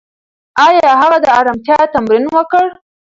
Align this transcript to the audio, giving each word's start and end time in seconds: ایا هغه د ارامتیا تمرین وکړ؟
ایا 0.65 0.91
هغه 1.01 1.17
د 1.23 1.27
ارامتیا 1.39 1.79
تمرین 1.93 2.25
وکړ؟ 2.35 2.65